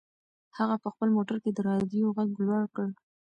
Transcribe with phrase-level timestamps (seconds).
[0.57, 2.87] هغه په خپل موټر کې د رادیو غږ لوړ کړ.